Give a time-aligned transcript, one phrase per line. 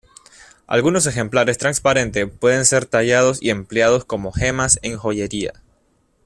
[0.65, 5.53] Algunos ejemplares transparente pueden ser tallados y empleados como gemas en joyería.